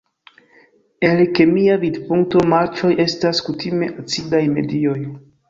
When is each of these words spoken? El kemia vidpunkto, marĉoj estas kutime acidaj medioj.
El 1.09 1.19
kemia 1.39 1.75
vidpunkto, 1.83 2.41
marĉoj 2.55 2.91
estas 3.05 3.43
kutime 3.51 3.93
acidaj 4.07 4.43
medioj. 4.57 4.99